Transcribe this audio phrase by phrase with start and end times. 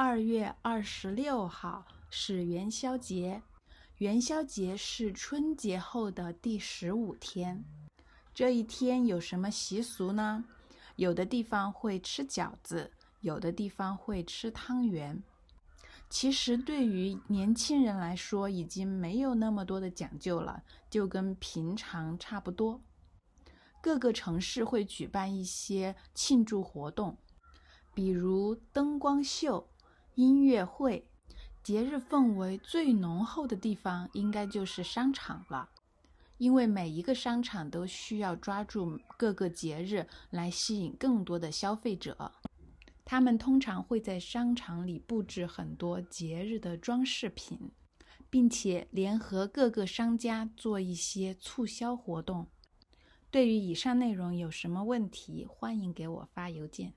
[0.00, 3.42] 二月二十六号是元宵节，
[3.96, 7.64] 元宵节是春节后的第十五天。
[8.32, 10.44] 这一天有什么习俗呢？
[10.94, 12.92] 有的地方会吃饺子，
[13.22, 15.20] 有的地方会吃汤圆。
[16.08, 22.80] 其实对于年轻人来说，已经没有那么多的讲究了，就跟平常差不多。
[23.80, 27.18] 各个城市会举办一些庆祝活动，
[27.92, 29.68] 比如灯光秀、
[30.18, 31.06] 音乐会。
[31.62, 35.68] 节日氛围最浓厚的地方，应该就是商场了，
[36.38, 42.32] 因为每一个商场都需要抓住各个节日来吸引更多的消费者。
[43.04, 47.70] 他们通常会在商场里布置很多节日的装饰品，
[48.28, 52.48] 并且联合各个商家做一些促销活动。
[53.30, 56.94] 对于以上内容有什么问题，欢迎给我发邮件。